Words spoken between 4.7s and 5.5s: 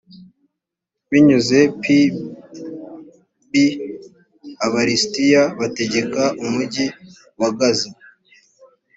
lisitiya